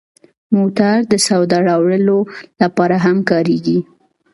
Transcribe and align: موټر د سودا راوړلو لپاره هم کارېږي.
موټر 0.55 0.95
د 1.11 1.13
سودا 1.27 1.57
راوړلو 1.69 2.17
لپاره 2.61 2.95
هم 3.05 3.17
کارېږي. 3.29 3.79